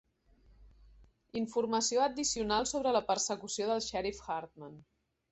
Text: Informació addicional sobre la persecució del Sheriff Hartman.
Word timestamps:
Informació 1.41 2.01
addicional 2.05 2.65
sobre 2.71 2.93
la 2.97 3.01
persecució 3.11 3.67
del 3.73 3.83
Sheriff 3.89 4.23
Hartman. 4.37 4.73